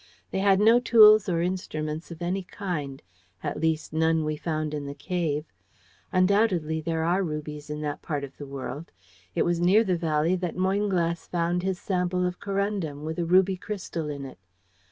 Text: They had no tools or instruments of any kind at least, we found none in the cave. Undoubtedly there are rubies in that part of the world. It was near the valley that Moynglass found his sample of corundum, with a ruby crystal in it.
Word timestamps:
They 0.31 0.39
had 0.39 0.59
no 0.59 0.79
tools 0.79 1.29
or 1.29 1.43
instruments 1.43 2.09
of 2.09 2.23
any 2.23 2.41
kind 2.41 3.03
at 3.43 3.59
least, 3.59 3.93
we 3.93 4.35
found 4.35 4.71
none 4.73 4.77
in 4.81 4.87
the 4.87 4.95
cave. 4.95 5.45
Undoubtedly 6.11 6.81
there 6.81 7.03
are 7.03 7.21
rubies 7.21 7.69
in 7.69 7.81
that 7.81 8.01
part 8.01 8.23
of 8.23 8.37
the 8.37 8.47
world. 8.47 8.91
It 9.35 9.43
was 9.45 9.59
near 9.59 9.83
the 9.83 9.95
valley 9.97 10.35
that 10.37 10.55
Moynglass 10.57 11.27
found 11.27 11.61
his 11.61 11.77
sample 11.77 12.25
of 12.25 12.39
corundum, 12.39 13.03
with 13.03 13.19
a 13.19 13.25
ruby 13.25 13.57
crystal 13.57 14.09
in 14.09 14.25
it. 14.25 14.39